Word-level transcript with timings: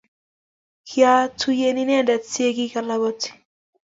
Kwatuyen 0.87 1.77
inendet 1.83 2.25
ye 2.41 2.49
kingalaboti. 2.57 3.29